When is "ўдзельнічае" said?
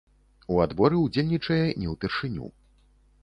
1.01-1.59